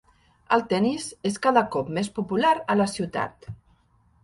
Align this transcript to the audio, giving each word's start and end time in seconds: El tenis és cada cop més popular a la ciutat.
El 0.55 0.63
tenis 0.71 1.05
és 1.31 1.37
cada 1.43 1.63
cop 1.77 1.93
més 1.99 2.11
popular 2.17 2.55
a 2.77 2.81
la 2.83 2.91
ciutat. 2.97 3.49